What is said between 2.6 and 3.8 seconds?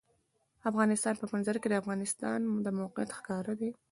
د موقعیت ښکاره ده.